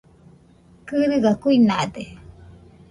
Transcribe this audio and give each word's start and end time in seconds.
Kɨrɨgaɨ 0.87 1.33
kuinade. 1.41 2.03